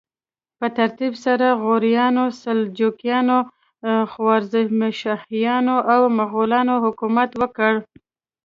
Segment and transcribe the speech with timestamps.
[0.59, 3.37] په ترتیب سره غوریانو، سلجوقیانو،
[4.11, 7.73] خوارزمشاهیانو او مغولانو حکومت وکړ.